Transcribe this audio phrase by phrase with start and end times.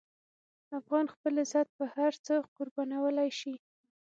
[0.79, 3.55] افغان خپل عزت په هر څه قربانولی شي.